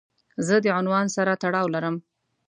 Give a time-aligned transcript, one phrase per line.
[0.47, 1.95] زه د عنوان سره تړاو لرم.